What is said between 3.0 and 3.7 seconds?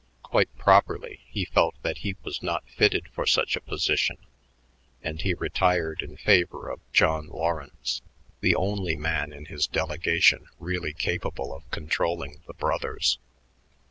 for such a